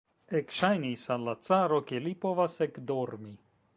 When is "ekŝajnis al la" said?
0.37-1.35